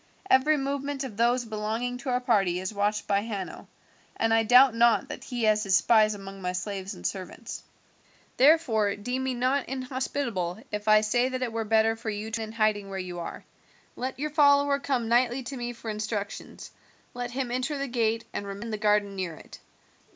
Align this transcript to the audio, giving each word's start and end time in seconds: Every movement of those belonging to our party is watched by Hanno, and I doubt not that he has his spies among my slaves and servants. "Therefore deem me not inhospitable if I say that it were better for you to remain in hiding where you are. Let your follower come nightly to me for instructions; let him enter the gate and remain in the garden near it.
Every 0.31 0.57
movement 0.57 1.03
of 1.03 1.15
those 1.15 1.45
belonging 1.45 1.99
to 1.99 2.09
our 2.09 2.19
party 2.19 2.59
is 2.59 2.73
watched 2.73 3.05
by 3.05 3.19
Hanno, 3.21 3.67
and 4.17 4.33
I 4.33 4.41
doubt 4.41 4.73
not 4.73 5.09
that 5.09 5.25
he 5.25 5.43
has 5.43 5.61
his 5.61 5.75
spies 5.75 6.15
among 6.15 6.41
my 6.41 6.53
slaves 6.53 6.95
and 6.95 7.05
servants. 7.05 7.61
"Therefore 8.37 8.95
deem 8.95 9.23
me 9.23 9.35
not 9.35 9.69
inhospitable 9.69 10.57
if 10.71 10.87
I 10.87 11.01
say 11.01 11.29
that 11.29 11.43
it 11.43 11.53
were 11.53 11.65
better 11.65 11.95
for 11.95 12.09
you 12.09 12.31
to 12.31 12.41
remain 12.41 12.53
in 12.53 12.57
hiding 12.57 12.89
where 12.89 12.97
you 12.97 13.19
are. 13.19 13.45
Let 13.95 14.17
your 14.17 14.31
follower 14.31 14.79
come 14.79 15.07
nightly 15.07 15.43
to 15.43 15.55
me 15.55 15.71
for 15.71 15.91
instructions; 15.91 16.71
let 17.13 17.29
him 17.29 17.51
enter 17.51 17.77
the 17.77 17.87
gate 17.87 18.25
and 18.33 18.47
remain 18.47 18.63
in 18.63 18.71
the 18.71 18.77
garden 18.79 19.15
near 19.15 19.35
it. 19.35 19.59